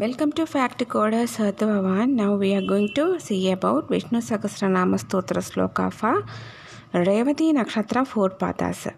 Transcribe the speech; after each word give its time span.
Welcome 0.00 0.30
to 0.38 0.46
Fact 0.46 0.78
Coder 0.86 1.24
Sartha 1.26 1.66
Bhavan. 1.68 2.10
Now 2.10 2.36
we 2.36 2.54
are 2.54 2.60
going 2.60 2.94
to 2.94 3.18
see 3.18 3.50
about 3.50 3.88
Vishnu 3.88 4.20
Sahasranama 4.20 4.96
Stotra 5.04 5.42
Sloka 5.42 5.92
for 5.92 6.22
Revati 6.94 7.52
Nakshatra 7.52 8.06
4 8.06 8.30
Pathas. 8.42 8.94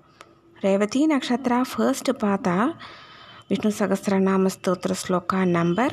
Revati 0.63 1.07
Nakshatra 1.09 1.67
first 1.67 2.05
Patha 2.05 2.75
Vishnu 3.49 3.71
Sahasranama 3.71 4.51
Stotra 4.57 4.95
Sloka 5.03 5.49
number 5.49 5.89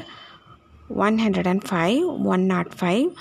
105 0.89 2.03
105 2.03 3.15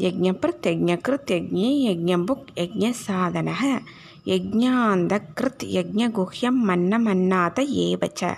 यज्ञप्रत् 0.00 0.66
यज्ञकृत् 0.66 1.30
यज्ञे 1.32 1.70
यज्ञबुक् 1.88 2.46
यज्ञसाधनः 2.58 3.62
यज्ञान्धकृत् 4.32 5.64
यज्ञगुह्यं 5.78 6.64
मन्नमन्नाथ 6.68 7.58
एव 7.66 8.06
च 8.18 8.34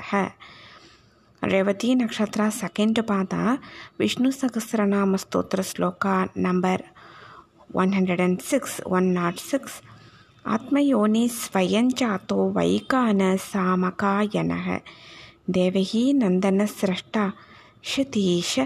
रेवती 1.50 1.94
नक्षत्र 1.94 2.48
second 2.50 2.98
पाता 3.08 3.52
Vishnu 4.00 4.30
Sahasranama 4.30 5.16
Stotra 5.16 5.62
shloka 5.62 6.06
number 6.36 6.82
106 7.76 8.80
106 8.86 9.58
आत्मयोनि 10.54 11.26
स्वयं 11.32 11.90
चातो 12.00 12.36
वैकान 12.56 13.20
सामकायनः 13.40 14.68
देवही 15.56 16.02
नंदन 16.12 16.64
सृष्टा 16.66 17.30
शतीश 17.92 18.58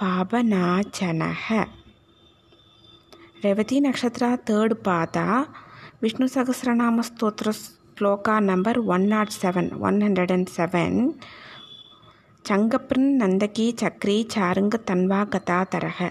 पापनाचनः 0.00 1.48
रेवती 3.44 3.80
नक्षत्र 3.80 4.36
थर्ड 4.48 4.74
पाता 4.86 5.26
विष्णु 6.02 6.28
सहस्रनाम 6.28 7.00
स्तोत्र 7.02 7.52
श्लोक 7.52 8.28
नंबर 8.42 8.78
చంగప్రిన్ 12.50 13.18
నందకి 13.18 13.76
చక్రీ 13.80 14.28
చారుంగ 14.38 14.76
తన్వా 14.76 15.26
గతా 15.36 15.62
తరహ 15.62 16.08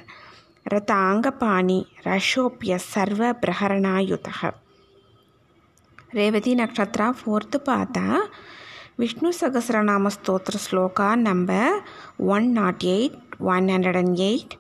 రతాంగపాణి 0.67 1.86
రషోప్య 2.08 2.77
సర్వ 2.77 3.31
ప్రహరణాయుత 3.31 4.30
రేవతి 6.14 6.55
నక్షత్ర 6.55 7.11
ఫోర్త్ 7.11 7.58
పాత 7.67 7.97
Vishnu 9.00 9.33
Sahasranama 9.42 10.08
Stotra 10.08 10.58
shloka 10.58 11.16
number 11.16 11.83
one 12.25 12.52
naught 12.52 12.83
eight 12.88 13.17
one 13.42 13.66
hundred 13.66 13.97
and 13.97 14.17
eight 14.20 14.53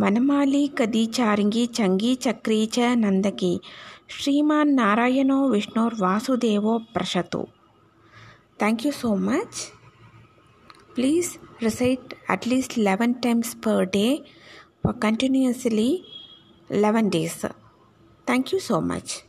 Vanamali 0.00 0.74
கதி 0.74 1.10
சாருங்கி 1.16 1.68
சங்கி 1.72 2.18
சக்ரீச்ச 2.24 2.78
நந்தகி. 2.78 3.60
ஸ்ரீமான் 4.08 4.78
நாராயணோ 4.78 5.48
விஷ்ணோர் 5.48 5.94
வாசுதேவோ 6.00 6.76
பிரசது 6.92 7.42
thank you 8.58 8.92
so 9.02 9.18
much 9.20 9.60
Please 11.00 11.38
recite 11.62 12.12
at 12.28 12.44
least 12.44 12.76
11 12.76 13.22
times 13.22 13.54
per 13.54 13.86
day 13.86 14.22
for 14.82 14.92
continuously 14.92 16.04
11 16.68 17.08
days. 17.08 17.46
Thank 18.26 18.52
you 18.52 18.60
so 18.60 18.82
much. 18.82 19.22